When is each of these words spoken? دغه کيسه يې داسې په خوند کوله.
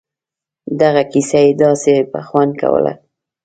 دغه 0.81 1.01
کيسه 1.11 1.39
يې 1.45 1.51
داسې 1.63 1.93
په 2.11 2.19
خوند 2.27 2.53
کوله. 2.61 2.93